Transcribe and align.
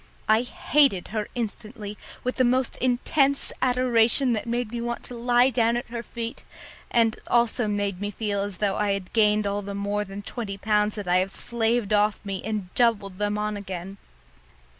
I 0.27 0.41
hated 0.41 1.09
her 1.09 1.27
instantly 1.35 1.95
with 2.23 2.37
the 2.37 2.43
most 2.43 2.75
intense 2.77 3.51
adoration 3.61 4.33
that 4.33 4.47
made 4.47 4.71
me 4.71 4.81
want 4.81 5.03
to 5.03 5.13
lie 5.13 5.51
down 5.51 5.77
at 5.77 5.89
her 5.91 6.01
feet, 6.01 6.43
and 6.89 7.17
also 7.27 7.67
made 7.67 8.01
me 8.01 8.09
feel 8.09 8.41
as 8.41 8.57
though 8.57 8.77
I 8.77 8.93
had 8.93 9.13
gained 9.13 9.45
all 9.45 9.61
the 9.61 9.75
more 9.75 10.03
than 10.03 10.23
twenty 10.23 10.57
pounds 10.57 10.95
that 10.95 11.07
I 11.07 11.17
have 11.19 11.29
slaved 11.31 11.93
off 11.93 12.19
me 12.25 12.41
and 12.43 12.73
doubled 12.73 13.19
them 13.19 13.37
on 13.37 13.55
again. 13.55 13.97